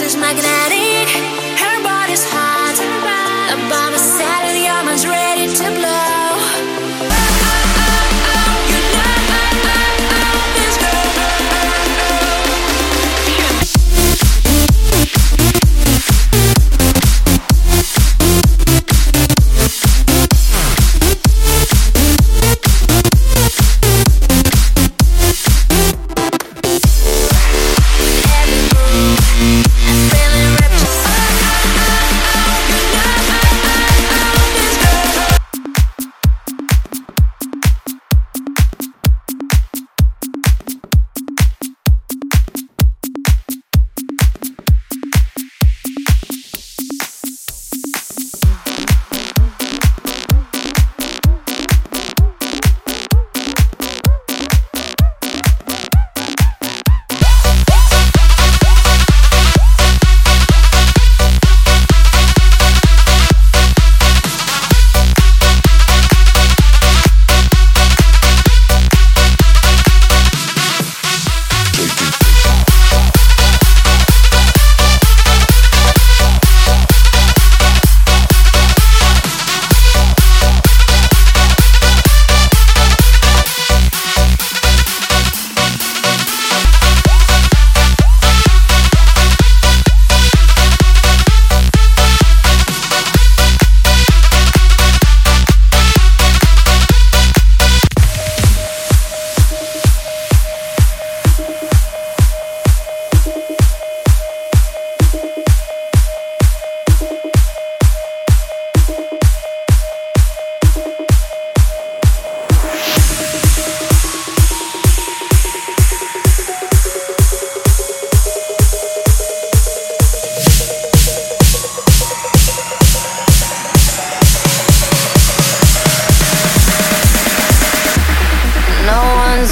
is 0.00 0.16
magnetic. 0.16 0.87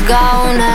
gone 0.07 0.66